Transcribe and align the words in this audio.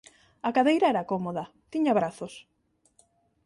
A 0.47 0.49
cadeira 0.55 0.87
era 0.93 1.09
cómoda, 1.11 1.45
tiña 1.71 1.97
brazos. 1.99 2.33